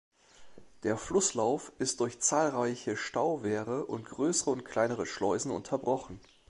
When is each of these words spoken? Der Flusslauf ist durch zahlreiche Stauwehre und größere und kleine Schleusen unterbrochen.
Der 0.81 0.97
Flusslauf 0.97 1.71
ist 1.77 1.99
durch 1.99 2.19
zahlreiche 2.19 2.97
Stauwehre 2.97 3.85
und 3.85 4.07
größere 4.09 4.49
und 4.49 4.65
kleine 4.65 5.05
Schleusen 5.05 5.51
unterbrochen. 5.51 6.19